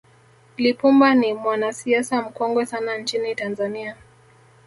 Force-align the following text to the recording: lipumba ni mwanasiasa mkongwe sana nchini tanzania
lipumba 0.57 1.15
ni 1.15 1.33
mwanasiasa 1.33 2.21
mkongwe 2.21 2.65
sana 2.65 2.97
nchini 2.97 3.35
tanzania 3.35 3.95